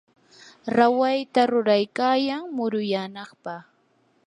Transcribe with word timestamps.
rawayta 0.75 1.41
ruraykayan 1.51 2.43
muruyanampaq. 2.55 3.63